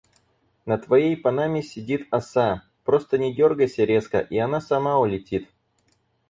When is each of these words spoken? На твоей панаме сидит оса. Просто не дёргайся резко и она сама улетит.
На 0.65 0.79
твоей 0.79 1.15
панаме 1.15 1.61
сидит 1.61 2.07
оса. 2.09 2.63
Просто 2.83 3.19
не 3.19 3.35
дёргайся 3.35 3.83
резко 3.83 4.17
и 4.19 4.39
она 4.39 4.59
сама 4.59 4.97
улетит. 4.97 5.47